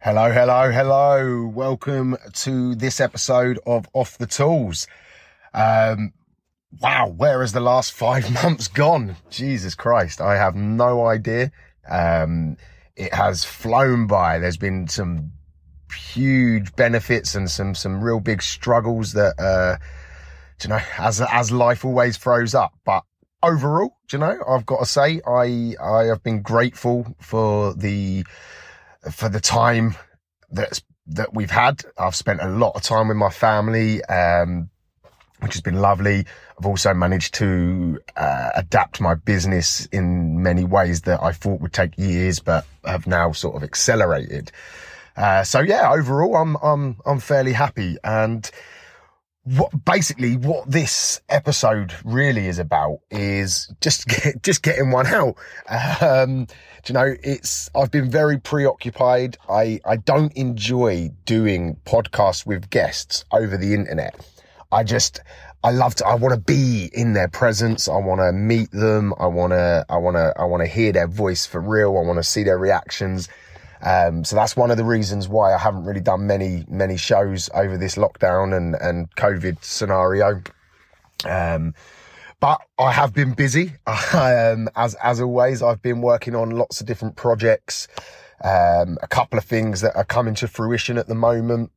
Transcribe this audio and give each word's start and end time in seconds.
Hello, 0.00 0.30
hello, 0.30 0.70
hello. 0.70 1.48
Welcome 1.48 2.16
to 2.34 2.76
this 2.76 3.00
episode 3.00 3.58
of 3.66 3.88
Off 3.92 4.16
the 4.16 4.28
Tools. 4.28 4.86
Um, 5.52 6.12
wow, 6.80 7.08
where 7.08 7.40
has 7.40 7.52
the 7.52 7.58
last 7.58 7.92
five 7.92 8.32
months 8.44 8.68
gone? 8.68 9.16
Jesus 9.28 9.74
Christ, 9.74 10.20
I 10.20 10.36
have 10.36 10.54
no 10.54 11.04
idea. 11.04 11.50
Um, 11.90 12.58
it 12.94 13.12
has 13.12 13.44
flown 13.44 14.06
by. 14.06 14.38
There's 14.38 14.56
been 14.56 14.86
some 14.86 15.32
huge 15.92 16.76
benefits 16.76 17.34
and 17.34 17.50
some, 17.50 17.74
some 17.74 18.00
real 18.00 18.20
big 18.20 18.40
struggles 18.40 19.14
that, 19.14 19.34
uh, 19.36 19.78
you 20.62 20.68
know, 20.68 20.80
as, 20.96 21.20
as 21.20 21.50
life 21.50 21.84
always 21.84 22.16
throws 22.18 22.54
up, 22.54 22.72
but 22.84 23.02
overall, 23.42 23.96
you 24.12 24.20
know, 24.20 24.38
I've 24.48 24.64
got 24.64 24.78
to 24.78 24.86
say, 24.86 25.20
I, 25.26 25.74
I 25.82 26.04
have 26.04 26.22
been 26.22 26.40
grateful 26.40 27.16
for 27.20 27.74
the, 27.74 28.24
for 29.10 29.28
the 29.28 29.40
time 29.40 29.94
that's 30.50 30.82
that 31.08 31.32
we've 31.32 31.50
had. 31.50 31.84
I've 31.96 32.14
spent 32.14 32.40
a 32.42 32.48
lot 32.48 32.76
of 32.76 32.82
time 32.82 33.08
with 33.08 33.16
my 33.16 33.30
family, 33.30 34.04
um, 34.04 34.68
which 35.40 35.54
has 35.54 35.62
been 35.62 35.80
lovely. 35.80 36.26
I've 36.58 36.66
also 36.66 36.92
managed 36.92 37.34
to 37.34 38.00
uh, 38.16 38.50
adapt 38.54 39.00
my 39.00 39.14
business 39.14 39.86
in 39.86 40.42
many 40.42 40.64
ways 40.64 41.02
that 41.02 41.22
I 41.22 41.32
thought 41.32 41.60
would 41.60 41.72
take 41.72 41.96
years, 41.96 42.40
but 42.40 42.66
have 42.84 43.06
now 43.06 43.32
sort 43.32 43.56
of 43.56 43.62
accelerated. 43.62 44.52
Uh, 45.16 45.44
so 45.44 45.60
yeah, 45.60 45.90
overall, 45.90 46.36
I'm 46.36 46.56
I'm 46.56 46.96
I'm 47.06 47.20
fairly 47.20 47.52
happy. 47.52 47.96
And 48.04 48.48
what 49.56 49.84
basically 49.84 50.36
what 50.36 50.70
this 50.70 51.20
episode 51.28 51.94
really 52.04 52.48
is 52.48 52.58
about 52.58 52.98
is 53.10 53.72
just 53.80 54.06
get, 54.08 54.42
just 54.42 54.62
getting 54.62 54.90
one 54.90 55.06
out. 55.06 55.36
Um, 56.00 56.46
you 56.86 56.92
know, 56.92 57.14
it's 57.22 57.70
I've 57.74 57.90
been 57.90 58.10
very 58.10 58.38
preoccupied. 58.38 59.38
I 59.48 59.80
I 59.84 59.96
don't 59.96 60.32
enjoy 60.34 61.10
doing 61.24 61.76
podcasts 61.86 62.46
with 62.46 62.68
guests 62.70 63.24
over 63.32 63.56
the 63.56 63.74
internet. 63.74 64.14
I 64.70 64.84
just 64.84 65.20
I 65.64 65.70
love 65.70 65.94
to 65.96 66.06
I 66.06 66.14
want 66.14 66.34
to 66.34 66.40
be 66.40 66.90
in 66.92 67.14
their 67.14 67.28
presence. 67.28 67.88
I 67.88 67.96
want 67.96 68.20
to 68.20 68.32
meet 68.32 68.70
them. 68.70 69.14
I 69.18 69.26
want 69.26 69.52
to 69.52 69.86
I 69.88 69.96
want 69.96 70.16
to 70.16 70.34
I 70.36 70.44
want 70.44 70.62
to 70.62 70.68
hear 70.68 70.92
their 70.92 71.08
voice 71.08 71.46
for 71.46 71.60
real. 71.60 71.96
I 71.96 72.02
want 72.02 72.18
to 72.18 72.22
see 72.24 72.44
their 72.44 72.58
reactions. 72.58 73.28
Um, 73.82 74.24
so 74.24 74.36
that's 74.36 74.56
one 74.56 74.70
of 74.70 74.76
the 74.76 74.84
reasons 74.84 75.28
why 75.28 75.54
I 75.54 75.58
haven't 75.58 75.84
really 75.84 76.00
done 76.00 76.26
many, 76.26 76.64
many 76.68 76.96
shows 76.96 77.48
over 77.54 77.76
this 77.76 77.94
lockdown 77.94 78.56
and, 78.56 78.74
and 78.74 79.14
COVID 79.16 79.62
scenario. 79.62 80.42
Um, 81.24 81.74
but 82.40 82.60
I 82.78 82.92
have 82.92 83.12
been 83.14 83.34
busy. 83.34 83.72
Um, 84.14 84.68
as, 84.74 84.94
as 84.96 85.20
always, 85.20 85.62
I've 85.62 85.82
been 85.82 86.00
working 86.00 86.34
on 86.34 86.50
lots 86.50 86.80
of 86.80 86.86
different 86.86 87.16
projects. 87.16 87.88
Um, 88.42 88.96
a 89.02 89.08
couple 89.08 89.38
of 89.38 89.44
things 89.44 89.80
that 89.80 89.96
are 89.96 90.04
coming 90.04 90.34
to 90.36 90.48
fruition 90.48 90.98
at 90.98 91.08
the 91.08 91.14
moment. 91.14 91.70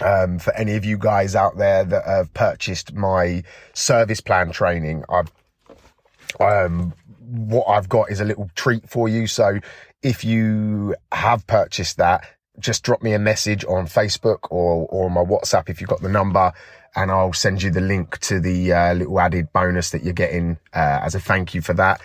Um, 0.00 0.38
for 0.38 0.54
any 0.54 0.74
of 0.74 0.84
you 0.84 0.96
guys 0.96 1.36
out 1.36 1.58
there 1.58 1.84
that 1.84 2.06
have 2.06 2.32
purchased 2.32 2.94
my 2.94 3.42
service 3.74 4.20
plan 4.20 4.50
training, 4.50 5.04
I've, 5.08 5.30
um, 6.40 6.94
what 7.20 7.66
I've 7.66 7.88
got 7.88 8.10
is 8.10 8.20
a 8.20 8.24
little 8.24 8.50
treat 8.54 8.88
for 8.88 9.08
you. 9.08 9.26
So 9.26 9.60
if 10.02 10.24
you 10.24 10.94
have 11.12 11.46
purchased 11.46 11.96
that, 11.98 12.24
just 12.58 12.82
drop 12.82 13.02
me 13.02 13.12
a 13.12 13.18
message 13.18 13.64
on 13.64 13.86
Facebook 13.86 14.40
or, 14.50 14.86
or 14.90 15.10
my 15.10 15.22
WhatsApp 15.22 15.70
if 15.70 15.80
you've 15.80 15.88
got 15.88 16.02
the 16.02 16.08
number 16.08 16.52
and 16.94 17.10
I'll 17.10 17.32
send 17.32 17.62
you 17.62 17.70
the 17.70 17.80
link 17.80 18.18
to 18.20 18.38
the 18.38 18.72
uh, 18.72 18.94
little 18.94 19.18
added 19.18 19.52
bonus 19.52 19.90
that 19.90 20.02
you're 20.02 20.12
getting 20.12 20.58
uh, 20.74 21.00
as 21.02 21.14
a 21.14 21.20
thank 21.20 21.54
you 21.54 21.62
for 21.62 21.74
that. 21.74 22.00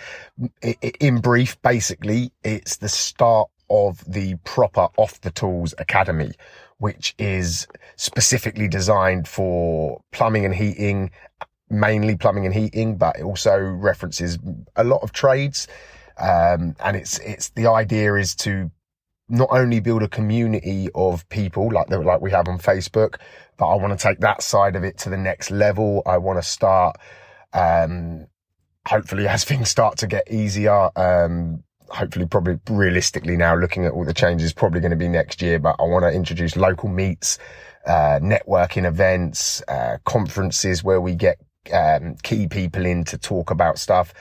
In 1.00 1.20
brief, 1.20 1.60
basically, 1.62 2.32
it's 2.42 2.76
the 2.76 2.88
start 2.88 3.50
of 3.68 4.02
the 4.10 4.36
proper 4.44 4.88
off 4.96 5.20
the 5.20 5.30
tools 5.30 5.74
academy, 5.78 6.32
which 6.78 7.14
is 7.18 7.66
specifically 7.96 8.66
designed 8.66 9.28
for 9.28 10.00
plumbing 10.12 10.46
and 10.46 10.54
heating, 10.54 11.10
mainly 11.68 12.16
plumbing 12.16 12.46
and 12.46 12.54
heating, 12.54 12.96
but 12.96 13.18
it 13.18 13.22
also 13.22 13.58
references 13.58 14.38
a 14.76 14.84
lot 14.84 15.02
of 15.02 15.12
trades. 15.12 15.68
Um, 16.18 16.76
and 16.82 16.96
it's, 16.96 17.18
it's 17.20 17.50
the 17.50 17.68
idea 17.68 18.14
is 18.14 18.34
to 18.36 18.70
not 19.28 19.48
only 19.52 19.80
build 19.80 20.02
a 20.02 20.08
community 20.08 20.88
of 20.94 21.28
people 21.28 21.70
like 21.70 21.88
the, 21.88 21.98
like 21.98 22.20
we 22.20 22.30
have 22.30 22.48
on 22.48 22.58
Facebook, 22.58 23.16
but 23.56 23.68
I 23.68 23.74
want 23.76 23.98
to 23.98 24.02
take 24.02 24.20
that 24.20 24.42
side 24.42 24.76
of 24.76 24.84
it 24.84 24.98
to 24.98 25.10
the 25.10 25.16
next 25.16 25.50
level. 25.50 26.02
I 26.06 26.16
want 26.18 26.38
to 26.38 26.42
start, 26.42 26.96
um, 27.52 28.26
hopefully 28.86 29.28
as 29.28 29.44
things 29.44 29.68
start 29.68 29.98
to 29.98 30.06
get 30.06 30.30
easier, 30.30 30.90
um, 30.96 31.62
hopefully 31.88 32.26
probably 32.26 32.58
realistically 32.70 33.36
now 33.36 33.54
looking 33.54 33.84
at 33.84 33.92
all 33.92 34.04
the 34.04 34.14
changes 34.14 34.52
probably 34.52 34.80
going 34.80 34.90
to 34.90 34.96
be 34.96 35.08
next 35.08 35.42
year, 35.42 35.58
but 35.58 35.76
I 35.78 35.84
want 35.84 36.04
to 36.04 36.10
introduce 36.10 36.56
local 36.56 36.88
meets, 36.88 37.38
uh, 37.86 38.18
networking 38.22 38.86
events, 38.86 39.62
uh, 39.68 39.98
conferences 40.04 40.82
where 40.82 41.00
we 41.00 41.14
get, 41.14 41.38
um, 41.72 42.16
key 42.22 42.48
people 42.48 42.86
in 42.86 43.04
to 43.04 43.18
talk 43.18 43.50
about 43.50 43.78
stuff. 43.78 44.14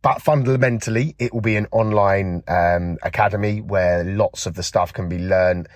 But 0.00 0.22
fundamentally, 0.22 1.16
it 1.18 1.34
will 1.34 1.40
be 1.40 1.56
an 1.56 1.66
online 1.72 2.44
um, 2.46 2.98
academy 3.02 3.60
where 3.60 4.04
lots 4.04 4.46
of 4.46 4.54
the 4.54 4.62
stuff 4.62 4.92
can 4.92 5.08
be 5.08 5.18
learned 5.18 5.68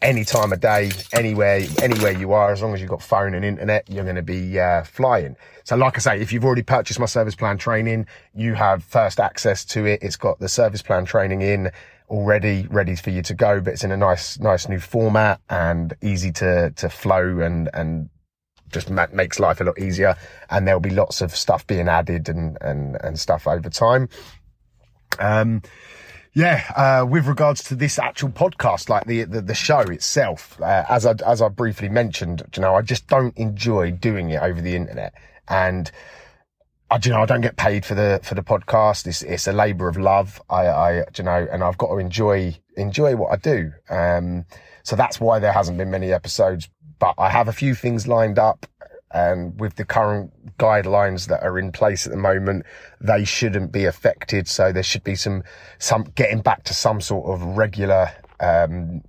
any 0.00 0.24
time 0.24 0.52
of 0.52 0.60
day, 0.60 0.90
anywhere, 1.12 1.62
anywhere 1.82 2.12
you 2.12 2.32
are, 2.32 2.52
as 2.52 2.62
long 2.62 2.72
as 2.72 2.80
you've 2.80 2.90
got 2.90 3.02
phone 3.02 3.34
and 3.34 3.44
internet, 3.44 3.88
you're 3.90 4.04
going 4.04 4.16
to 4.16 4.22
be 4.22 4.58
uh, 4.60 4.84
flying. 4.84 5.36
So, 5.64 5.76
like 5.76 5.96
I 5.96 5.98
say, 5.98 6.20
if 6.20 6.32
you've 6.32 6.44
already 6.44 6.62
purchased 6.62 7.00
my 7.00 7.06
service 7.06 7.34
plan 7.34 7.58
training, 7.58 8.06
you 8.34 8.54
have 8.54 8.84
first 8.84 9.18
access 9.18 9.64
to 9.66 9.86
it. 9.86 10.02
It's 10.02 10.16
got 10.16 10.38
the 10.38 10.48
service 10.48 10.82
plan 10.82 11.04
training 11.04 11.42
in 11.42 11.72
already, 12.08 12.66
ready 12.70 12.94
for 12.94 13.10
you 13.10 13.22
to 13.22 13.34
go, 13.34 13.60
but 13.60 13.72
it's 13.72 13.84
in 13.84 13.90
a 13.90 13.96
nice, 13.96 14.38
nice 14.38 14.68
new 14.68 14.78
format 14.78 15.40
and 15.50 15.94
easy 16.00 16.30
to 16.32 16.70
to 16.76 16.88
flow 16.88 17.40
and 17.40 17.68
and 17.74 18.08
just 18.70 18.90
ma- 18.90 19.06
makes 19.12 19.38
life 19.38 19.60
a 19.60 19.64
lot 19.64 19.78
easier. 19.78 20.16
And 20.50 20.66
there'll 20.66 20.80
be 20.80 20.90
lots 20.90 21.20
of 21.20 21.34
stuff 21.34 21.66
being 21.66 21.88
added 21.88 22.28
and, 22.28 22.56
and, 22.60 22.96
and 23.02 23.18
stuff 23.18 23.46
over 23.46 23.68
time. 23.70 24.08
Um, 25.18 25.62
yeah, 26.34 26.62
uh, 26.76 27.06
with 27.06 27.26
regards 27.26 27.64
to 27.64 27.74
this 27.74 27.98
actual 27.98 28.28
podcast, 28.28 28.88
like 28.88 29.06
the, 29.06 29.24
the, 29.24 29.40
the 29.40 29.54
show 29.54 29.80
itself, 29.80 30.60
uh, 30.60 30.84
as 30.88 31.04
I, 31.04 31.14
as 31.26 31.42
I 31.42 31.48
briefly 31.48 31.88
mentioned, 31.88 32.42
you 32.54 32.62
know, 32.62 32.74
I 32.74 32.82
just 32.82 33.08
don't 33.08 33.36
enjoy 33.36 33.90
doing 33.90 34.30
it 34.30 34.40
over 34.40 34.60
the 34.60 34.76
internet. 34.76 35.14
And, 35.48 35.90
I, 36.90 37.00
you 37.02 37.10
know, 37.10 37.22
I 37.22 37.26
don't 37.26 37.40
get 37.40 37.56
paid 37.56 37.84
for 37.84 37.94
the, 37.94 38.20
for 38.22 38.34
the 38.34 38.42
podcast. 38.42 39.06
It's, 39.06 39.22
it's 39.22 39.48
a 39.48 39.52
labor 39.52 39.88
of 39.88 39.96
love. 39.96 40.40
I, 40.48 40.66
I, 40.66 41.04
you 41.16 41.24
know, 41.24 41.48
and 41.50 41.64
I've 41.64 41.78
got 41.78 41.88
to 41.88 41.98
enjoy, 41.98 42.56
enjoy 42.76 43.16
what 43.16 43.32
I 43.32 43.36
do. 43.36 43.72
Um, 43.90 44.44
so 44.84 44.94
that's 44.94 45.20
why 45.20 45.38
there 45.38 45.52
hasn't 45.52 45.76
been 45.76 45.90
many 45.90 46.12
episodes 46.12 46.68
but 46.98 47.14
I 47.18 47.30
have 47.30 47.48
a 47.48 47.52
few 47.52 47.74
things 47.74 48.06
lined 48.06 48.38
up 48.38 48.66
and 49.10 49.58
with 49.58 49.76
the 49.76 49.84
current 49.84 50.32
guidelines 50.58 51.28
that 51.28 51.42
are 51.42 51.58
in 51.58 51.72
place 51.72 52.06
at 52.06 52.12
the 52.12 52.18
moment, 52.18 52.66
they 53.00 53.24
shouldn't 53.24 53.72
be 53.72 53.84
affected. 53.86 54.48
So 54.48 54.72
there 54.72 54.82
should 54.82 55.04
be 55.04 55.14
some, 55.14 55.44
some 55.78 56.04
getting 56.14 56.40
back 56.40 56.64
to 56.64 56.74
some 56.74 57.00
sort 57.00 57.30
of 57.30 57.42
regular, 57.56 58.10
um, 58.40 59.02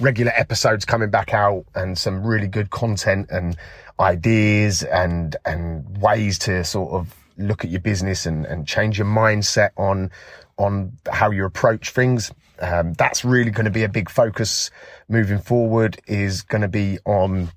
regular 0.00 0.32
episodes 0.36 0.84
coming 0.84 1.10
back 1.10 1.34
out 1.34 1.66
and 1.74 1.98
some 1.98 2.24
really 2.24 2.48
good 2.48 2.70
content 2.70 3.28
and 3.30 3.56
ideas 4.00 4.82
and, 4.84 5.36
and 5.44 5.98
ways 5.98 6.38
to 6.38 6.64
sort 6.64 6.92
of 6.92 7.14
look 7.36 7.64
at 7.64 7.70
your 7.70 7.80
business 7.80 8.24
and, 8.24 8.46
and 8.46 8.66
change 8.66 8.98
your 8.98 9.06
mindset 9.06 9.70
on, 9.76 10.10
on 10.58 10.92
how 11.10 11.30
you 11.30 11.44
approach 11.44 11.90
things. 11.90 12.32
Um, 12.60 12.94
that's 12.94 13.24
really 13.24 13.50
going 13.50 13.66
to 13.66 13.70
be 13.70 13.84
a 13.84 13.88
big 13.88 14.08
focus 14.08 14.70
moving 15.08 15.38
forward 15.38 16.00
is 16.06 16.42
going 16.42 16.62
to 16.62 16.68
be 16.68 16.98
on 17.04 17.50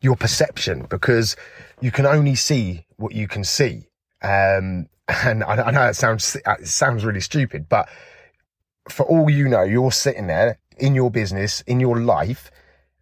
your 0.00 0.16
perception 0.16 0.86
because 0.88 1.36
you 1.80 1.90
can 1.90 2.06
only 2.06 2.34
see 2.34 2.86
what 2.96 3.12
you 3.12 3.26
can 3.26 3.44
see. 3.44 3.88
Um, 4.22 4.88
and 5.08 5.42
I, 5.42 5.54
I 5.54 5.70
know 5.70 5.86
it 5.86 5.94
sounds, 5.94 6.36
it 6.36 6.68
sounds 6.68 7.04
really 7.04 7.20
stupid, 7.20 7.68
but 7.68 7.88
for 8.88 9.04
all 9.06 9.28
you 9.28 9.48
know, 9.48 9.62
you're 9.62 9.92
sitting 9.92 10.26
there 10.26 10.58
in 10.78 10.94
your 10.94 11.10
business, 11.10 11.60
in 11.62 11.80
your 11.80 12.00
life, 12.00 12.50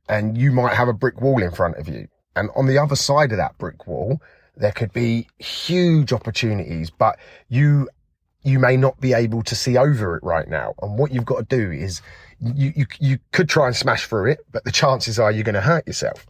and 0.09 0.37
you 0.37 0.51
might 0.51 0.75
have 0.75 0.89
a 0.89 0.93
brick 0.93 1.21
wall 1.21 1.43
in 1.43 1.53
front 1.53 1.77
of 1.77 1.89
you. 1.89 2.09
And 2.37 2.51
on 2.57 2.67
the 2.67 2.79
other 2.79 2.97
side 2.97 3.33
of 3.33 3.39
that 3.39 3.59
brick 3.59 3.87
wall, 3.87 4.21
there 4.57 4.73
could 4.73 4.93
be 4.93 5.27
huge 5.39 6.13
opportunities, 6.13 6.91
but 6.91 7.19
you 7.49 7.89
you 8.43 8.59
may 8.59 8.77
not 8.77 9.01
be 9.01 9.13
able 9.13 9.43
to 9.43 9.55
see 9.55 9.77
over 9.77 10.17
it 10.17 10.25
right 10.25 10.49
now. 10.49 10.75
And 10.83 10.99
what 10.99 11.13
you've 11.13 11.27
got 11.27 11.49
to 11.49 11.57
do 11.57 11.71
is 11.71 12.01
you, 12.41 12.73
you, 12.75 12.87
you 12.99 13.19
could 13.33 13.49
try 13.49 13.67
and 13.67 13.77
smash 13.77 14.07
through 14.07 14.31
it, 14.33 14.41
but 14.51 14.65
the 14.65 14.73
chances 14.73 15.19
are 15.19 15.31
you're 15.31 15.45
going 15.45 15.55
to 15.55 15.61
hurt 15.61 15.87
yourself. 15.87 16.27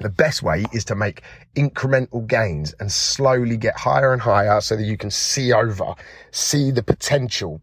The 0.00 0.08
best 0.08 0.42
way 0.42 0.64
is 0.72 0.84
to 0.86 0.94
make 0.94 1.22
incremental 1.54 2.26
gains 2.26 2.74
and 2.80 2.90
slowly 2.90 3.56
get 3.56 3.76
higher 3.76 4.12
and 4.12 4.20
higher 4.20 4.60
so 4.60 4.76
that 4.76 4.84
you 4.84 4.96
can 4.96 5.10
see 5.10 5.52
over, 5.52 5.94
see 6.30 6.70
the 6.70 6.82
potential, 6.82 7.62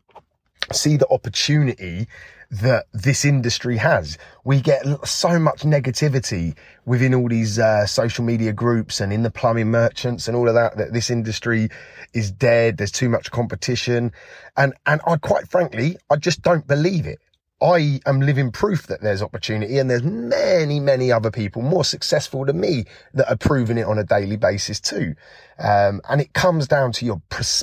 see 0.72 0.98
the 0.98 1.08
opportunity 1.10 2.08
that 2.52 2.88
this 2.94 3.26
industry 3.26 3.78
has. 3.78 4.18
We 4.44 4.60
get 4.60 4.84
so 5.08 5.38
much 5.38 5.62
negativity 5.62 6.56
within 6.86 7.14
all 7.14 7.30
these 7.30 7.60
uh, 7.60 7.86
social 7.86 8.26
media 8.26 8.54
groups 8.54 9.00
and 9.00 9.14
in 9.14 9.22
the 9.22 9.30
plumbing 9.30 9.68
merchants 9.68 10.28
and 10.28 10.36
all 10.36 10.48
of 10.48 10.56
that, 10.56 10.78
that 10.78 10.92
this 10.92 11.12
industry 11.12 11.70
is 12.14 12.32
dead. 12.32 12.78
There's 12.78 12.92
too 12.92 13.10
much 13.10 13.30
competition. 13.30 14.12
And, 14.58 14.74
and 14.88 15.00
I 15.06 15.18
quite 15.18 15.48
frankly, 15.48 15.98
I 16.10 16.16
just 16.16 16.42
don't 16.42 16.66
believe 16.66 17.06
it. 17.06 17.20
I 17.62 18.00
am 18.06 18.22
living 18.22 18.52
proof 18.52 18.88
that 18.88 19.02
there's 19.02 19.22
opportunity 19.22 19.78
and 19.80 19.90
there's 19.90 20.02
many, 20.04 20.80
many 20.80 21.12
other 21.12 21.30
people 21.30 21.62
more 21.62 21.84
successful 21.84 22.46
than 22.46 22.60
me 22.60 22.86
that 23.14 23.30
are 23.30 23.36
proving 23.36 23.78
it 23.78 23.86
on 23.86 24.00
a 24.00 24.04
daily 24.04 24.38
basis 24.38 24.80
too. 24.80 25.14
Um, 25.60 26.02
and 26.10 26.22
it 26.22 26.34
comes 26.34 26.68
down 26.68 26.94
to 26.94 27.06
your, 27.06 27.22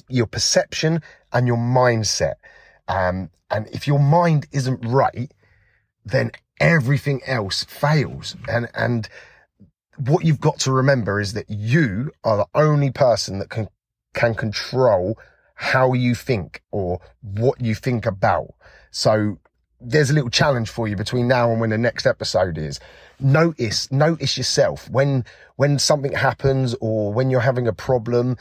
your 0.09 0.27
perception 0.27 1.00
and 1.33 1.47
your 1.47 1.56
mindset. 1.56 2.35
Um, 2.88 3.31
and 3.50 3.69
if 3.69 3.87
your 3.87 3.99
mind 3.99 4.47
isn't 4.53 4.85
right, 4.85 5.33
then 6.05 6.33
everything 6.61 7.21
else 7.27 7.65
fails. 7.65 8.37
And, 8.49 8.69
and 8.75 9.09
what 9.97 10.25
you've 10.25 10.41
got 10.41 10.59
to 10.61 10.73
remember 10.73 11.21
is 11.21 11.33
that 11.35 11.49
you 11.49 12.12
are 12.25 12.37
the 12.37 12.47
only 12.55 12.91
person 12.91 13.38
that 13.38 13.50
can, 13.50 13.69
can 14.15 14.35
control 14.35 15.19
how 15.55 15.94
you 15.94 16.15
think 16.15 16.62
or 16.71 17.00
what 17.23 17.61
you 17.61 17.75
think 17.75 18.06
about. 18.06 18.55
So 18.91 19.38
there's 19.81 20.11
a 20.11 20.15
little 20.15 20.31
challenge 20.31 20.71
for 20.71 20.88
you 20.88 20.97
between 20.97 21.29
now 21.29 21.50
and 21.50 21.61
when 21.61 21.71
the 21.71 21.79
next 21.79 22.06
episode 22.06 22.59
is. 22.59 22.81
Notice, 23.19 23.91
notice 23.91 24.37
yourself 24.37 24.88
when, 24.91 25.25
when 25.56 25.79
something 25.79 26.12
happens 26.12 26.75
or 26.81 27.12
when 27.12 27.31
you're 27.31 27.41
having 27.41 27.67
a 27.67 27.73
problem, 27.73 28.37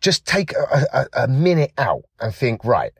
just 0.00 0.26
take 0.26 0.52
a, 0.52 0.86
a, 0.92 1.24
a 1.24 1.28
minute 1.28 1.72
out 1.78 2.02
and 2.20 2.34
think, 2.34 2.64
right, 2.64 2.92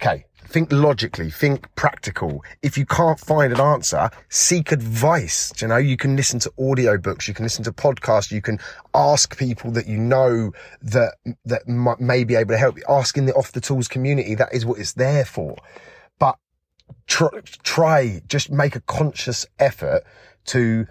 Okay. 0.00 0.26
Think 0.48 0.70
logically, 0.70 1.30
think 1.30 1.74
practical. 1.74 2.44
If 2.62 2.78
you 2.78 2.86
can't 2.86 3.18
find 3.18 3.52
an 3.52 3.60
answer, 3.60 4.08
seek 4.28 4.70
advice. 4.70 5.52
You 5.60 5.66
know, 5.68 5.76
you 5.76 5.96
can 5.96 6.14
listen 6.14 6.38
to 6.40 6.50
audiobooks, 6.58 7.26
you 7.26 7.34
can 7.34 7.44
listen 7.44 7.64
to 7.64 7.72
podcasts, 7.72 8.30
you 8.30 8.40
can 8.40 8.60
ask 8.94 9.36
people 9.36 9.72
that 9.72 9.88
you 9.88 9.98
know 9.98 10.52
that, 10.82 11.16
that 11.44 11.66
may 11.66 12.22
be 12.22 12.36
able 12.36 12.50
to 12.50 12.58
help 12.58 12.76
you. 12.76 12.84
Ask 12.88 13.18
in 13.18 13.26
the 13.26 13.34
off 13.34 13.52
the 13.52 13.60
tools 13.60 13.88
community. 13.88 14.36
That 14.36 14.54
is 14.54 14.64
what 14.64 14.78
it's 14.78 14.92
there 14.92 15.24
for. 15.24 15.56
But 16.20 16.36
try, 17.08 17.28
try, 17.64 18.22
just 18.28 18.48
make 18.48 18.76
a 18.76 18.80
conscious 18.82 19.46
effort 19.58 20.04
to 20.46 20.86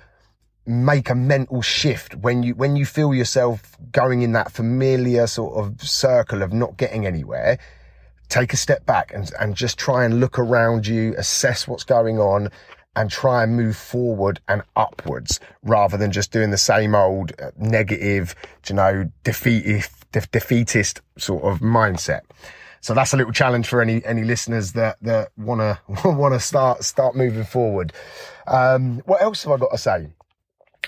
make 0.66 1.10
a 1.10 1.16
mental 1.16 1.62
shift 1.62 2.16
when 2.16 2.44
you, 2.44 2.56
when 2.56 2.76
you 2.76 2.86
feel 2.86 3.14
yourself 3.14 3.78
going 3.92 4.22
in 4.22 4.34
that 4.34 4.52
familiar 4.52 5.28
sort 5.28 5.64
of 5.64 5.82
circle 5.82 6.42
of 6.42 6.52
not 6.52 6.76
getting 6.76 7.06
anywhere 7.06 7.58
take 8.30 8.54
a 8.54 8.58
step 8.58 8.86
back 8.86 9.14
and, 9.14 9.32
and 9.40 9.56
just 9.56 9.78
try 9.78 10.06
and 10.06 10.20
look 10.20 10.40
around 10.40 10.88
you, 10.88 11.14
assess 11.18 11.68
what's 11.68 11.84
going 11.84 12.20
on 12.20 12.50
and 12.96 13.12
try 13.12 13.44
and 13.44 13.56
move 13.56 13.76
forward 13.76 14.40
and 14.48 14.64
upwards 14.76 15.40
rather 15.64 15.98
than 15.98 16.12
just 16.12 16.32
doing 16.32 16.52
the 16.52 16.58
same 16.58 16.96
old 16.96 17.34
uh, 17.42 17.52
negative, 17.58 18.36
you 18.68 18.76
know, 18.76 19.10
defeatist, 19.24 19.92
defeatist 20.32 21.02
sort 21.18 21.44
of 21.44 21.60
mindset. 21.60 22.22
So 22.82 22.94
that's 22.94 23.14
a 23.14 23.18
little 23.18 23.34
challenge 23.34 23.68
for 23.68 23.82
any, 23.82 24.06
any 24.06 24.24
listeners 24.24 24.74
that, 24.74 24.98
that 25.02 25.32
want 25.38 25.60
to 25.60 26.40
start, 26.40 26.84
start 26.84 27.16
moving 27.16 27.44
forward. 27.44 27.92
Um, 28.48 29.00
what 29.06 29.22
else 29.22 29.44
have 29.44 29.54
I 29.54 29.58
got 29.58 29.72
to 29.72 29.78
say? 29.78 30.10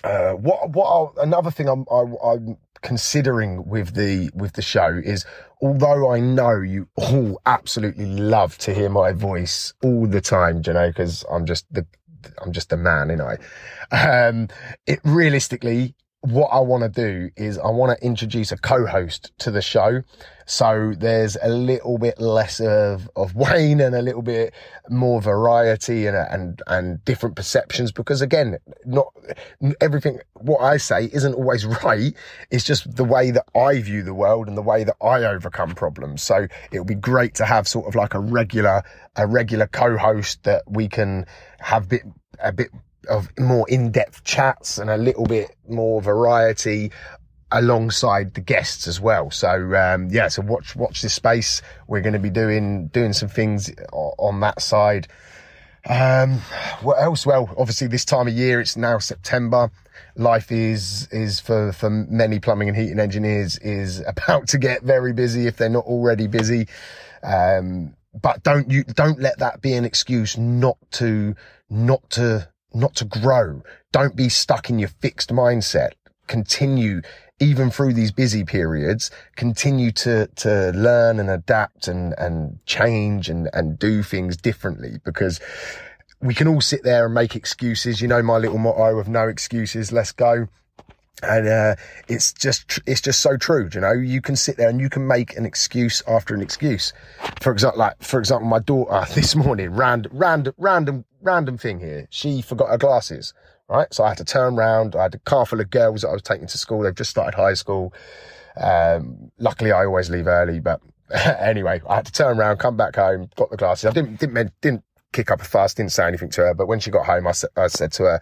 Uh, 0.03 0.33
what, 0.33 0.69
what, 0.69 1.13
another 1.17 1.49
thing 1.49 1.67
I'm, 1.67 1.85
i 1.91 2.33
am 2.33 2.57
considering 2.81 3.65
with 3.67 3.93
the 3.93 4.29
with 4.33 4.53
the 4.53 4.61
show 4.61 5.01
is 5.03 5.25
although 5.61 6.11
I 6.11 6.19
know 6.19 6.61
you 6.61 6.87
all 6.95 7.41
absolutely 7.45 8.05
love 8.05 8.57
to 8.59 8.73
hear 8.73 8.89
my 8.89 9.11
voice 9.11 9.73
all 9.83 10.07
the 10.07 10.21
time, 10.21 10.61
you 10.65 10.73
know, 10.73 10.87
because 10.87 11.25
I'm 11.31 11.45
just 11.45 11.71
the 11.73 11.85
I'm 12.39 12.51
just 12.51 12.73
a 12.73 12.77
man, 12.77 13.09
you 13.09 13.15
know. 13.15 13.35
Um, 13.91 14.49
it 14.85 14.99
realistically, 15.03 15.95
what 16.31 16.47
I 16.47 16.59
want 16.59 16.83
to 16.83 16.89
do 16.89 17.29
is 17.37 17.57
I 17.57 17.69
want 17.69 17.97
to 17.97 18.05
introduce 18.05 18.51
a 18.51 18.57
co-host 18.57 19.31
to 19.39 19.51
the 19.51 19.61
show. 19.61 20.03
So 20.45 20.93
there's 20.97 21.37
a 21.41 21.49
little 21.49 21.97
bit 21.97 22.19
less 22.19 22.59
of, 22.59 23.09
of 23.15 23.35
Wayne 23.35 23.79
and 23.79 23.95
a 23.95 24.01
little 24.01 24.21
bit 24.21 24.53
more 24.89 25.21
variety 25.21 26.05
and, 26.05 26.17
and, 26.17 26.61
and 26.67 27.03
different 27.05 27.35
perceptions 27.35 27.91
because 27.91 28.21
again, 28.21 28.57
not 28.85 29.07
everything, 29.79 30.19
what 30.35 30.59
I 30.59 30.77
say 30.77 31.09
isn't 31.13 31.33
always 31.33 31.65
right. 31.83 32.13
It's 32.51 32.63
just 32.65 32.93
the 32.93 33.05
way 33.05 33.31
that 33.31 33.45
I 33.55 33.81
view 33.81 34.03
the 34.03 34.13
world 34.13 34.47
and 34.47 34.57
the 34.57 34.61
way 34.61 34.83
that 34.83 34.95
I 35.01 35.23
overcome 35.23 35.75
problems. 35.75 36.23
So 36.23 36.47
it 36.71 36.79
would 36.79 36.87
be 36.87 36.95
great 36.95 37.35
to 37.35 37.45
have 37.45 37.67
sort 37.67 37.87
of 37.87 37.95
like 37.95 38.13
a 38.13 38.19
regular, 38.19 38.83
a 39.15 39.27
regular 39.27 39.67
co-host 39.67 40.43
that 40.43 40.63
we 40.67 40.89
can 40.89 41.25
have 41.59 41.87
bit, 41.87 42.03
a 42.39 42.51
bit 42.51 42.69
of 43.09 43.29
more 43.39 43.67
in-depth 43.69 44.23
chats 44.23 44.77
and 44.77 44.89
a 44.89 44.97
little 44.97 45.25
bit 45.25 45.55
more 45.67 46.01
variety 46.01 46.91
alongside 47.51 48.33
the 48.33 48.41
guests 48.41 48.87
as 48.87 48.99
well. 48.99 49.31
So 49.31 49.75
um, 49.75 50.09
yeah, 50.09 50.27
so 50.27 50.41
watch 50.41 50.75
watch 50.75 51.01
this 51.01 51.13
space. 51.13 51.61
We're 51.87 52.01
going 52.01 52.13
to 52.13 52.19
be 52.19 52.29
doing 52.29 52.87
doing 52.87 53.13
some 53.13 53.29
things 53.29 53.71
on 53.93 54.39
that 54.41 54.61
side. 54.61 55.07
Um, 55.89 56.41
what 56.81 57.01
else? 57.01 57.25
Well, 57.25 57.49
obviously 57.57 57.87
this 57.87 58.03
time 58.03 58.27
of 58.27 58.33
year, 58.33 58.59
it's 58.59 58.75
now 58.75 58.99
September. 58.99 59.71
Life 60.15 60.51
is 60.51 61.07
is 61.11 61.39
for 61.39 61.71
for 61.71 61.89
many 61.89 62.39
plumbing 62.39 62.67
and 62.67 62.77
heating 62.77 62.99
engineers 62.99 63.57
is 63.59 64.03
about 64.05 64.47
to 64.49 64.57
get 64.57 64.83
very 64.83 65.13
busy 65.13 65.47
if 65.47 65.57
they're 65.57 65.69
not 65.69 65.85
already 65.85 66.27
busy. 66.27 66.67
Um, 67.23 67.95
but 68.19 68.43
don't 68.43 68.69
you 68.69 68.83
don't 68.83 69.19
let 69.19 69.39
that 69.39 69.61
be 69.61 69.73
an 69.73 69.85
excuse 69.85 70.37
not 70.37 70.77
to 70.93 71.35
not 71.69 72.09
to 72.11 72.49
not 72.73 72.95
to 72.95 73.05
grow. 73.05 73.61
Don't 73.91 74.15
be 74.15 74.29
stuck 74.29 74.69
in 74.69 74.79
your 74.79 74.89
fixed 74.89 75.29
mindset. 75.29 75.91
Continue 76.27 77.01
even 77.39 77.69
through 77.69 77.93
these 77.93 78.11
busy 78.11 78.43
periods, 78.43 79.11
continue 79.35 79.91
to, 79.91 80.27
to 80.35 80.71
learn 80.73 81.19
and 81.19 81.29
adapt 81.29 81.87
and, 81.87 82.13
and 82.17 82.59
change 82.65 83.29
and, 83.29 83.49
and 83.53 83.77
do 83.77 84.01
things 84.01 84.35
differently 84.35 84.99
because 85.05 85.39
we 86.19 86.33
can 86.33 86.47
all 86.47 86.61
sit 86.61 86.83
there 86.83 87.05
and 87.05 87.13
make 87.13 87.35
excuses. 87.35 88.01
You 88.01 88.07
know, 88.07 88.23
my 88.23 88.37
little 88.37 88.57
motto 88.57 88.97
of 88.97 89.07
no 89.07 89.27
excuses, 89.27 89.91
let's 89.91 90.11
go. 90.11 90.47
And, 91.21 91.47
uh, 91.47 91.75
it's 92.07 92.33
just, 92.33 92.79
it's 92.87 93.01
just 93.01 93.21
so 93.21 93.37
true. 93.37 93.69
You 93.71 93.81
know, 93.81 93.93
you 93.93 94.21
can 94.21 94.35
sit 94.35 94.57
there 94.57 94.69
and 94.69 94.79
you 94.79 94.89
can 94.89 95.05
make 95.05 95.35
an 95.37 95.45
excuse 95.45 96.01
after 96.07 96.33
an 96.33 96.41
excuse. 96.41 96.93
For 97.41 97.51
example, 97.51 97.79
like, 97.79 98.01
for 98.01 98.19
example, 98.19 98.47
my 98.47 98.59
daughter 98.59 99.05
this 99.13 99.35
morning, 99.35 99.71
random, 99.71 100.11
random, 100.15 100.53
random, 100.57 101.05
random 101.27 101.57
thing 101.57 101.79
here. 101.79 102.07
She 102.09 102.41
forgot 102.41 102.69
her 102.69 102.77
glasses 102.77 103.33
right? 103.69 103.93
So 103.93 104.03
I 104.03 104.09
had 104.09 104.17
to 104.17 104.25
turn 104.25 104.57
around. 104.57 104.95
I 104.95 105.03
had 105.03 105.15
a 105.15 105.19
car 105.19 105.45
full 105.45 105.59
of 105.59 105.69
girls 105.69 106.01
that 106.01 106.09
I 106.09 106.13
was 106.13 106.21
taking 106.21 106.47
to 106.47 106.57
school. 106.57 106.81
They've 106.81 106.95
just 106.95 107.09
started 107.09 107.35
high 107.35 107.53
school. 107.53 107.93
Um, 108.59 109.31
luckily 109.37 109.71
I 109.71 109.85
always 109.85 110.09
leave 110.09 110.27
early, 110.27 110.59
but 110.59 110.81
anyway, 111.11 111.81
I 111.87 111.95
had 111.95 112.05
to 112.05 112.11
turn 112.11 112.39
around, 112.39 112.57
come 112.57 112.77
back 112.77 112.95
home, 112.95 113.29
got 113.35 113.49
the 113.49 113.57
glasses. 113.57 113.85
I 113.85 113.91
didn't, 113.91 114.19
didn't, 114.19 114.51
didn't 114.61 114.83
kick 115.13 115.31
up 115.31 115.41
a 115.41 115.45
fuss, 115.45 115.73
didn't 115.73 115.91
say 115.91 116.07
anything 116.07 116.29
to 116.31 116.41
her. 116.41 116.53
But 116.53 116.67
when 116.67 116.79
she 116.79 116.91
got 116.91 117.05
home, 117.05 117.27
I, 117.27 117.33
I 117.55 117.67
said 117.67 117.91
to 117.93 118.03
her, 118.03 118.21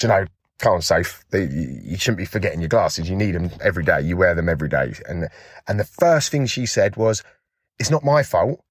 you 0.00 0.08
know, 0.08 0.26
come 0.58 0.74
on, 0.74 0.82
safe. 0.82 1.24
You 1.32 1.96
shouldn't 1.96 2.18
be 2.18 2.24
forgetting 2.24 2.60
your 2.60 2.68
glasses. 2.68 3.08
You 3.08 3.16
need 3.16 3.34
them 3.34 3.50
every 3.60 3.84
day. 3.84 4.00
You 4.02 4.16
wear 4.16 4.34
them 4.34 4.48
every 4.48 4.68
day. 4.68 4.94
And, 5.08 5.28
and 5.66 5.80
the 5.80 5.84
first 5.84 6.30
thing 6.30 6.46
she 6.46 6.66
said 6.66 6.96
was, 6.96 7.22
it's 7.78 7.90
not 7.90 8.04
my 8.04 8.22
fault. 8.22 8.62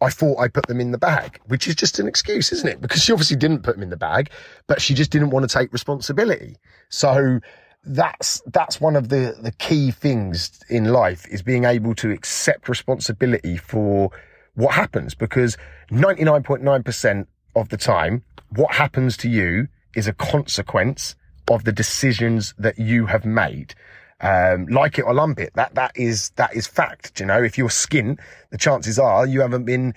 I 0.00 0.10
thought 0.10 0.38
I 0.38 0.48
put 0.48 0.66
them 0.66 0.80
in 0.80 0.90
the 0.90 0.98
bag, 0.98 1.40
which 1.46 1.66
is 1.66 1.74
just 1.74 1.98
an 1.98 2.06
excuse, 2.06 2.52
isn't 2.52 2.68
it? 2.68 2.80
Because 2.80 3.02
she 3.02 3.12
obviously 3.12 3.36
didn't 3.36 3.62
put 3.62 3.76
them 3.76 3.82
in 3.82 3.90
the 3.90 3.96
bag, 3.96 4.30
but 4.66 4.82
she 4.82 4.94
just 4.94 5.10
didn't 5.10 5.30
want 5.30 5.48
to 5.48 5.58
take 5.58 5.72
responsibility. 5.72 6.56
So 6.90 7.40
that's, 7.84 8.42
that's 8.46 8.80
one 8.80 8.96
of 8.96 9.08
the, 9.08 9.36
the 9.40 9.52
key 9.52 9.90
things 9.90 10.60
in 10.68 10.92
life 10.92 11.26
is 11.28 11.42
being 11.42 11.64
able 11.64 11.94
to 11.96 12.10
accept 12.10 12.68
responsibility 12.68 13.56
for 13.56 14.10
what 14.54 14.74
happens 14.74 15.14
because 15.14 15.56
99.9% 15.90 17.26
of 17.54 17.68
the 17.70 17.76
time, 17.76 18.22
what 18.50 18.74
happens 18.74 19.16
to 19.18 19.30
you 19.30 19.68
is 19.94 20.06
a 20.06 20.12
consequence 20.12 21.14
of 21.48 21.64
the 21.64 21.72
decisions 21.72 22.54
that 22.58 22.78
you 22.78 23.06
have 23.06 23.24
made 23.24 23.74
um, 24.20 24.66
like 24.66 24.98
it 24.98 25.02
or 25.02 25.14
lump 25.14 25.38
it. 25.38 25.52
That, 25.54 25.74
that 25.74 25.92
is, 25.94 26.30
that 26.36 26.54
is 26.54 26.66
fact. 26.66 27.20
You 27.20 27.26
know, 27.26 27.42
if 27.42 27.58
you're 27.58 27.68
skint, 27.68 28.18
the 28.50 28.58
chances 28.58 28.98
are 28.98 29.26
you 29.26 29.40
haven't 29.40 29.64
been, 29.64 29.94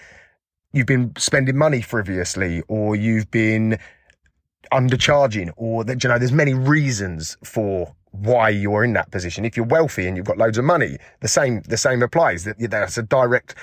you've 0.73 0.87
been 0.87 1.13
spending 1.17 1.57
money 1.57 1.81
frivolously 1.81 2.63
or 2.67 2.95
you've 2.95 3.31
been 3.31 3.79
undercharging 4.71 5.51
or 5.57 5.83
that, 5.83 6.03
you 6.03 6.09
know, 6.09 6.19
there's 6.19 6.31
many 6.31 6.53
reasons 6.53 7.37
for 7.43 7.95
why 8.11 8.49
you're 8.49 8.83
in 8.83 8.93
that 8.93 9.11
position. 9.11 9.45
If 9.45 9.55
you're 9.55 9.65
wealthy 9.65 10.07
and 10.07 10.17
you've 10.17 10.25
got 10.25 10.37
loads 10.37 10.57
of 10.57 10.65
money, 10.65 10.97
the 11.21 11.27
same 11.27 11.61
the 11.61 11.77
same 11.77 12.01
applies. 12.01 12.43
That 12.43 12.57
that's 12.59 12.97
a 12.97 13.03
direct 13.03 13.55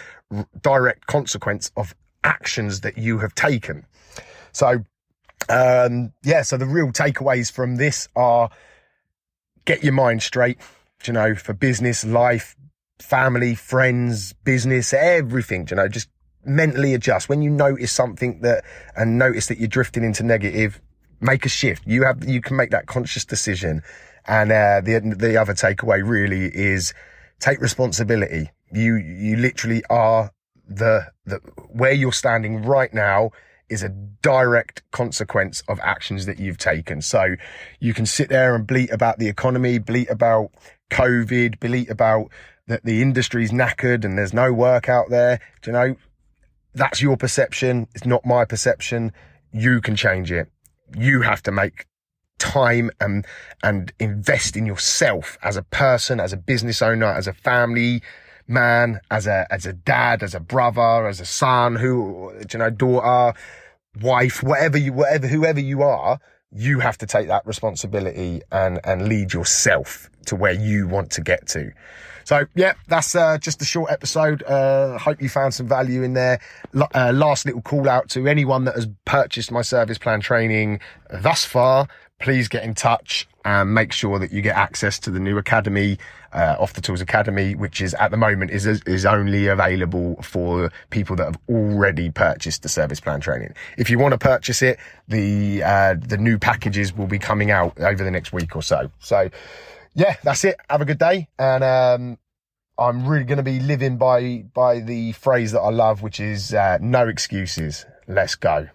direct 0.62 1.06
consequence 1.06 1.70
of 1.76 1.94
actions 2.24 2.80
that 2.82 2.96
you 2.96 3.18
have 3.18 3.34
taken. 3.34 3.84
So, 4.52 4.84
um, 5.48 6.12
yeah. 6.22 6.42
So 6.42 6.56
the 6.56 6.66
real 6.66 6.92
takeaways 6.92 7.50
from 7.50 7.76
this 7.76 8.08
are: 8.14 8.48
get 9.66 9.84
your 9.84 9.92
mind 9.92 10.22
straight. 10.22 10.58
You 11.04 11.12
know, 11.12 11.34
for 11.34 11.52
business, 11.52 12.04
life, 12.04 12.56
family, 12.98 13.54
friends, 13.54 14.32
business, 14.32 14.94
everything. 14.94 15.68
You 15.70 15.76
know, 15.76 15.88
just 15.88 16.08
mentally 16.44 16.94
adjust 16.94 17.28
when 17.28 17.42
you 17.42 17.50
notice 17.50 17.92
something 17.92 18.40
that 18.40 18.64
and 18.96 19.18
notice 19.18 19.46
that 19.48 19.58
you're 19.58 19.68
drifting 19.68 20.02
into 20.02 20.22
negative. 20.22 20.80
Make 21.20 21.46
a 21.46 21.48
shift. 21.48 21.82
You 21.86 22.04
have 22.04 22.24
you 22.26 22.40
can 22.40 22.56
make 22.56 22.70
that 22.70 22.86
conscious 22.86 23.24
decision 23.24 23.82
and 24.26 24.52
uh, 24.52 24.80
the 24.82 25.14
the 25.16 25.36
other 25.36 25.54
takeaway 25.54 26.06
really 26.06 26.46
is 26.46 26.94
take 27.38 27.60
responsibility. 27.60 28.50
You 28.72 28.96
you 28.96 29.36
literally 29.36 29.82
are 29.88 30.32
the 30.68 31.06
the 31.24 31.36
where 31.70 31.92
you're 31.92 32.12
standing 32.12 32.62
right 32.62 32.92
now 32.92 33.30
is 33.68 33.82
a 33.82 33.88
direct 33.88 34.82
consequence 34.90 35.62
of 35.68 35.80
actions 35.82 36.26
that 36.26 36.38
you've 36.38 36.58
taken. 36.58 37.02
So 37.02 37.36
you 37.80 37.94
can 37.94 38.06
sit 38.06 38.28
there 38.28 38.54
and 38.54 38.66
bleat 38.66 38.90
about 38.90 39.18
the 39.18 39.28
economy, 39.28 39.78
bleat 39.78 40.10
about 40.10 40.50
COVID, 40.90 41.60
bleat 41.60 41.90
about 41.90 42.30
that 42.68 42.84
the 42.84 43.02
industry's 43.02 43.52
knackered 43.52 44.04
and 44.04 44.18
there's 44.18 44.34
no 44.34 44.52
work 44.52 44.88
out 44.88 45.10
there. 45.10 45.40
Do 45.62 45.70
you 45.70 45.72
know? 45.72 45.96
That's 46.74 47.00
your 47.00 47.16
perception. 47.16 47.86
It's 47.94 48.04
not 48.04 48.26
my 48.26 48.44
perception. 48.44 49.12
You 49.52 49.80
can 49.80 49.96
change 49.96 50.30
it. 50.30 50.50
You 50.96 51.22
have 51.22 51.42
to 51.44 51.52
make 51.52 51.86
time 52.38 52.90
and 53.00 53.26
and 53.62 53.92
invest 53.98 54.56
in 54.56 54.66
yourself 54.66 55.38
as 55.42 55.56
a 55.56 55.62
person, 55.62 56.20
as 56.20 56.32
a 56.32 56.36
business 56.36 56.82
owner, 56.82 57.06
as 57.06 57.26
a 57.26 57.32
family 57.32 58.02
man, 58.48 59.00
as 59.10 59.26
a 59.26 59.46
as 59.50 59.66
a 59.66 59.72
dad, 59.72 60.22
as 60.22 60.34
a 60.34 60.40
brother, 60.40 61.06
as 61.06 61.20
a 61.20 61.26
son, 61.26 61.76
who 61.76 62.32
you 62.52 62.58
know, 62.58 62.70
daughter, 62.70 63.38
wife, 64.00 64.42
whatever 64.42 64.78
you 64.78 64.92
whatever 64.92 65.26
whoever 65.26 65.60
you 65.60 65.82
are, 65.82 66.18
you 66.52 66.80
have 66.80 66.98
to 66.98 67.06
take 67.06 67.28
that 67.28 67.46
responsibility 67.46 68.42
and 68.52 68.80
and 68.84 69.08
lead 69.08 69.32
yourself 69.32 70.10
to 70.26 70.36
where 70.36 70.52
you 70.52 70.88
want 70.88 71.10
to 71.12 71.20
get 71.20 71.46
to. 71.48 71.72
So 72.24 72.44
yeah, 72.56 72.74
that's 72.88 73.14
uh, 73.14 73.38
just 73.38 73.62
a 73.62 73.64
short 73.64 73.92
episode. 73.92 74.42
Uh, 74.42 74.98
hope 74.98 75.22
you 75.22 75.28
found 75.28 75.54
some 75.54 75.68
value 75.68 76.02
in 76.02 76.14
there. 76.14 76.40
L- 76.74 76.88
uh, 76.92 77.12
last 77.14 77.46
little 77.46 77.62
call 77.62 77.88
out 77.88 78.08
to 78.10 78.26
anyone 78.26 78.64
that 78.64 78.74
has 78.74 78.88
purchased 79.04 79.52
my 79.52 79.62
service 79.62 79.96
plan 79.96 80.20
training 80.20 80.80
thus 81.08 81.44
far 81.44 81.86
please 82.18 82.48
get 82.48 82.64
in 82.64 82.74
touch 82.74 83.28
and 83.44 83.74
make 83.74 83.92
sure 83.92 84.18
that 84.18 84.32
you 84.32 84.42
get 84.42 84.56
access 84.56 84.98
to 85.00 85.10
the 85.10 85.20
new 85.20 85.38
academy, 85.38 85.98
uh, 86.36 86.56
Off 86.60 86.74
the 86.74 86.82
Tools 86.82 87.00
Academy, 87.00 87.54
which 87.54 87.80
is 87.80 87.94
at 87.94 88.10
the 88.10 88.16
moment 88.16 88.50
is 88.50 88.66
is 88.66 89.06
only 89.06 89.46
available 89.46 90.20
for 90.22 90.70
people 90.90 91.16
that 91.16 91.24
have 91.24 91.38
already 91.48 92.10
purchased 92.10 92.62
the 92.62 92.68
service 92.68 93.00
plan 93.00 93.20
training. 93.20 93.54
If 93.78 93.88
you 93.88 93.98
want 93.98 94.12
to 94.12 94.18
purchase 94.18 94.60
it, 94.60 94.78
the 95.08 95.62
uh, 95.62 95.94
the 95.98 96.18
new 96.18 96.38
packages 96.38 96.94
will 96.94 97.06
be 97.06 97.18
coming 97.18 97.50
out 97.50 97.80
over 97.80 98.04
the 98.04 98.10
next 98.10 98.32
week 98.32 98.54
or 98.54 98.62
so. 98.62 98.90
So, 99.00 99.30
yeah, 99.94 100.16
that's 100.22 100.44
it. 100.44 100.56
Have 100.68 100.82
a 100.82 100.84
good 100.84 100.98
day, 100.98 101.28
and 101.38 101.64
um, 101.64 102.18
I'm 102.78 103.08
really 103.08 103.24
going 103.24 103.38
to 103.38 103.42
be 103.42 103.60
living 103.60 103.96
by 103.96 104.44
by 104.52 104.80
the 104.80 105.12
phrase 105.12 105.52
that 105.52 105.60
I 105.60 105.70
love, 105.70 106.02
which 106.02 106.20
is 106.20 106.52
uh, 106.52 106.76
no 106.82 107.08
excuses. 107.08 107.86
Let's 108.06 108.34
go. 108.34 108.68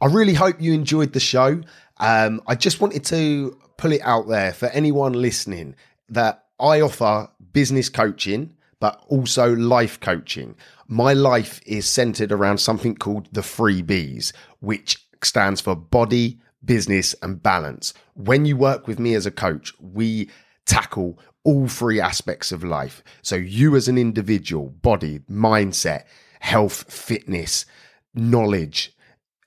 I 0.00 0.06
really 0.06 0.34
hope 0.34 0.60
you 0.60 0.74
enjoyed 0.74 1.12
the 1.12 1.20
show. 1.20 1.62
Um, 1.98 2.42
I 2.46 2.56
just 2.56 2.80
wanted 2.80 3.04
to 3.06 3.56
pull 3.82 3.90
it 3.90 4.00
out 4.04 4.28
there 4.28 4.52
for 4.52 4.66
anyone 4.66 5.12
listening 5.12 5.74
that 6.08 6.44
I 6.60 6.80
offer 6.80 7.28
business 7.52 7.88
coaching, 7.88 8.54
but 8.78 9.04
also 9.08 9.56
life 9.56 9.98
coaching. 9.98 10.54
My 10.86 11.14
life 11.14 11.60
is 11.66 11.84
centered 11.88 12.30
around 12.30 12.58
something 12.58 12.94
called 12.94 13.26
the 13.32 13.42
three 13.42 13.82
B's, 13.82 14.32
which 14.60 15.04
stands 15.24 15.60
for 15.60 15.74
body, 15.74 16.38
business, 16.64 17.16
and 17.22 17.42
balance. 17.42 17.92
When 18.14 18.44
you 18.44 18.56
work 18.56 18.86
with 18.86 19.00
me 19.00 19.14
as 19.14 19.26
a 19.26 19.32
coach, 19.32 19.72
we 19.80 20.30
tackle 20.64 21.18
all 21.42 21.66
three 21.66 21.98
aspects 22.00 22.52
of 22.52 22.62
life. 22.62 23.02
So, 23.22 23.34
you 23.34 23.74
as 23.74 23.88
an 23.88 23.98
individual, 23.98 24.68
body, 24.68 25.18
mindset, 25.28 26.04
health, 26.38 26.88
fitness, 26.88 27.66
knowledge, 28.14 28.96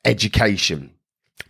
education. 0.04 0.95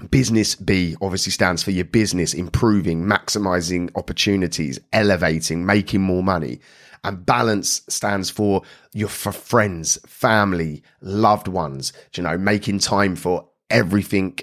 Business 0.10 0.56
B 0.56 0.96
obviously 1.02 1.32
stands 1.32 1.64
for 1.64 1.72
your 1.72 1.86
business 1.86 2.34
improving, 2.34 3.04
maximizing 3.06 3.90
opportunities, 3.96 4.80
elevating, 4.92 5.66
making 5.66 6.02
more 6.02 6.24
money. 6.24 6.60
And 7.04 7.26
balance 7.26 7.84
stands 7.88 8.30
for 8.30 8.64
your 8.94 9.10
for 9.10 9.32
friends, 9.32 10.00
family, 10.08 10.84
loved 11.02 11.48
ones, 11.48 11.94
you 12.16 12.24
know, 12.24 12.38
making 12.38 12.80
time 12.80 13.16
for 13.16 13.48
everything 13.70 14.40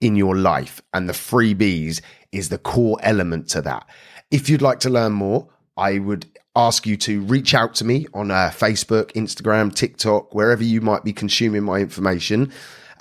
in 0.00 0.16
your 0.16 0.36
life. 0.36 0.82
And 0.92 1.08
the 1.08 1.14
three 1.14 1.54
B's 1.54 2.02
is 2.32 2.48
the 2.48 2.58
core 2.58 2.98
element 3.02 3.48
to 3.50 3.62
that. 3.62 3.88
If 4.30 4.50
you'd 4.50 4.62
like 4.62 4.80
to 4.80 4.90
learn 4.90 5.12
more, 5.12 5.48
I 5.76 6.00
would 6.00 6.26
ask 6.56 6.86
you 6.86 6.96
to 6.98 7.22
reach 7.22 7.54
out 7.54 7.74
to 7.76 7.84
me 7.84 8.06
on 8.12 8.30
uh, 8.30 8.50
Facebook, 8.52 9.12
Instagram, 9.12 9.72
TikTok, 9.72 10.34
wherever 10.34 10.62
you 10.62 10.80
might 10.80 11.04
be 11.04 11.12
consuming 11.12 11.62
my 11.62 11.78
information. 11.78 12.52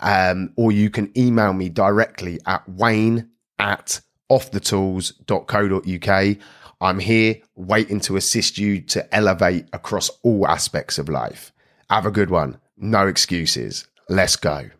Um, 0.01 0.53
or 0.55 0.71
you 0.71 0.89
can 0.89 1.11
email 1.17 1.53
me 1.53 1.69
directly 1.69 2.39
at 2.45 2.67
wayne 2.67 3.29
at 3.59 4.01
offthetools.co.uk. 4.31 6.37
I'm 6.81 6.99
here 6.99 7.35
waiting 7.55 7.99
to 8.01 8.17
assist 8.17 8.57
you 8.57 8.81
to 8.81 9.13
elevate 9.13 9.67
across 9.71 10.09
all 10.23 10.47
aspects 10.47 10.97
of 10.97 11.09
life. 11.09 11.51
Have 11.89 12.07
a 12.07 12.11
good 12.11 12.31
one. 12.31 12.57
No 12.75 13.07
excuses. 13.07 13.85
Let's 14.09 14.35
go. 14.35 14.71